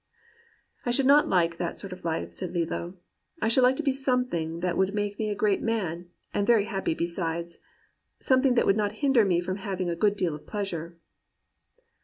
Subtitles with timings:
[0.87, 2.95] "*I should not like that sort of life,' said Lillo.
[3.17, 6.47] * I should like to be something that would make me a great man, and
[6.47, 7.59] very happy besides—
[8.19, 10.97] something that would not hinder me from having a good deal of pleasure.